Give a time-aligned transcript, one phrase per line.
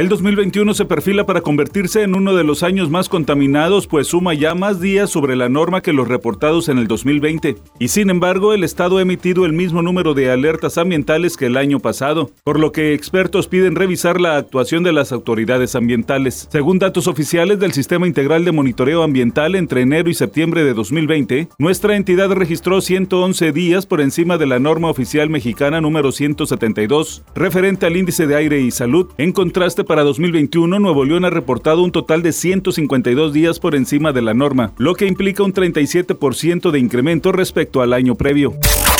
[0.00, 4.32] El 2021 se perfila para convertirse en uno de los años más contaminados, pues suma
[4.32, 7.56] ya más días sobre la norma que los reportados en el 2020.
[7.78, 11.58] Y sin embargo, el Estado ha emitido el mismo número de alertas ambientales que el
[11.58, 16.48] año pasado, por lo que expertos piden revisar la actuación de las autoridades ambientales.
[16.50, 21.48] Según datos oficiales del Sistema Integral de Monitoreo Ambiental entre enero y septiembre de 2020,
[21.58, 27.84] nuestra entidad registró 111 días por encima de la norma oficial mexicana número 172, referente
[27.84, 31.90] al índice de aire y salud, en contraste para 2021, Nuevo León ha reportado un
[31.90, 36.78] total de 152 días por encima de la norma, lo que implica un 37% de
[36.78, 38.54] incremento respecto al año previo.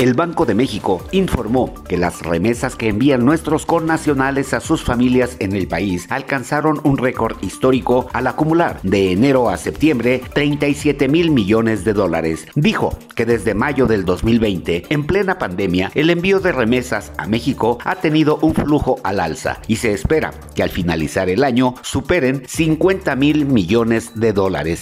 [0.00, 5.36] El Banco de México informó que las remesas que envían nuestros connacionales a sus familias
[5.38, 11.30] en el país alcanzaron un récord histórico al acumular de enero a septiembre 37 mil
[11.30, 12.48] millones de dólares.
[12.56, 17.78] Dijo que desde mayo del 2020, en plena pandemia, el envío de remesas a México
[17.84, 22.42] ha tenido un flujo al alza y se espera que al finalizar el año superen
[22.46, 24.80] 50 mil millones de dólares.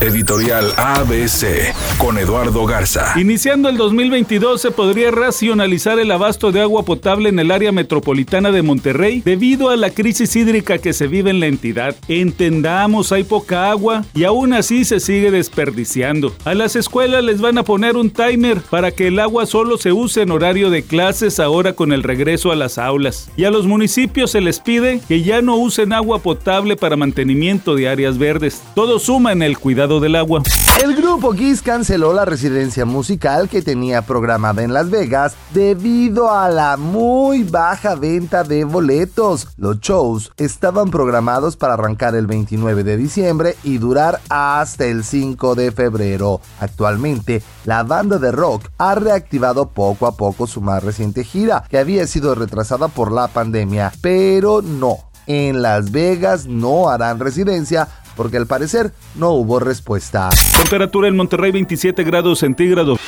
[0.00, 3.18] Editorial ABC con Eduardo Garza.
[3.18, 8.52] Iniciando el 2022 se podría racionalizar el abasto de agua potable en el área metropolitana
[8.52, 11.96] de Monterrey debido a la crisis hídrica que se vive en la entidad.
[12.06, 16.32] Entendamos, hay poca agua y aún así se sigue desperdiciando.
[16.44, 19.90] A las escuelas les van a poner un timer para que el agua solo se
[19.90, 23.32] use en horario de clases ahora con el regreso a las aulas.
[23.36, 27.74] Y a los municipios se les pide que ya no usen agua potable para mantenimiento
[27.74, 28.62] de áreas verdes.
[28.76, 30.42] Todo suma en el cuidado del agua.
[30.82, 36.50] El grupo Kiss canceló la residencia musical que tenía programada en Las Vegas debido a
[36.50, 39.48] la muy baja venta de boletos.
[39.56, 45.54] Los shows estaban programados para arrancar el 29 de diciembre y durar hasta el 5
[45.54, 46.42] de febrero.
[46.60, 51.78] Actualmente, la banda de rock ha reactivado poco a poco su más reciente gira, que
[51.78, 54.98] había sido retrasada por la pandemia, pero no.
[55.26, 60.28] En Las Vegas no harán residencia porque al parecer no hubo respuesta.
[60.60, 62.98] Temperatura en Monterrey 27 grados centígrados.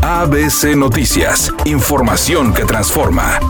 [0.00, 3.40] ABC Noticias, información que transforma.